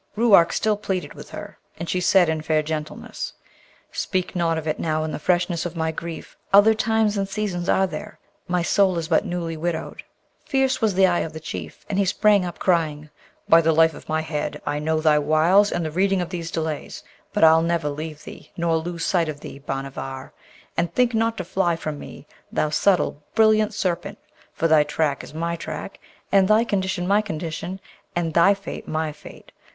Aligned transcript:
Ruark 0.15 0.51
still 0.51 0.77
pleaded 0.77 1.13
with 1.13 1.29
her, 1.29 1.59
and 1.77 1.87
she 1.87 2.01
said 2.01 2.27
in 2.27 2.41
fair 2.41 2.63
gentleness, 2.63 3.33
'Speak 3.91 4.35
not 4.35 4.57
of 4.57 4.67
it 4.67 4.79
now 4.79 5.03
in 5.03 5.11
the 5.11 5.19
freshness 5.19 5.63
of 5.63 5.75
my 5.75 5.91
grief! 5.91 6.35
Other 6.51 6.73
times 6.73 7.17
and 7.17 7.29
seasons 7.29 7.69
are 7.69 7.85
there. 7.85 8.17
My 8.47 8.63
soul 8.63 8.97
is 8.97 9.07
but 9.09 9.25
newly 9.25 9.55
widowed!' 9.55 10.01
Fierce 10.43 10.81
was 10.81 10.95
the 10.95 11.05
eye 11.05 11.19
of 11.19 11.33
the 11.33 11.39
Chief, 11.39 11.85
and 11.87 11.99
he 11.99 12.05
sprang 12.05 12.43
up, 12.43 12.57
crying, 12.57 13.11
'By 13.47 13.61
the 13.61 13.73
life 13.73 13.93
of 13.93 14.09
my 14.09 14.21
head, 14.21 14.59
I 14.65 14.79
know 14.79 15.01
thy 15.01 15.19
wiles 15.19 15.71
and 15.71 15.85
the 15.85 15.91
reading 15.91 16.19
of 16.19 16.29
these 16.31 16.49
delays: 16.49 17.03
but 17.31 17.43
I'll 17.43 17.61
never 17.61 17.87
leave 17.87 18.23
thee, 18.23 18.51
nor 18.57 18.77
lose 18.77 19.05
sight 19.05 19.29
of 19.29 19.41
thee, 19.41 19.59
Bhanavar! 19.59 20.33
And 20.75 20.91
think 20.91 21.13
not 21.13 21.37
to 21.37 21.43
fly 21.43 21.75
from 21.75 21.99
me, 21.99 22.25
thou 22.51 22.71
subtle, 22.71 23.21
brilliant 23.35 23.71
Serpent! 23.75 24.17
for 24.51 24.67
thy 24.67 24.81
track 24.83 25.23
is 25.23 25.35
my 25.35 25.55
track, 25.55 25.99
and 26.31 26.47
thy 26.47 26.63
condition 26.63 27.07
my 27.07 27.21
condition, 27.21 27.79
and 28.15 28.33
thy 28.33 28.55
fate 28.55 28.87
my 28.87 29.11
fate. 29.11 29.51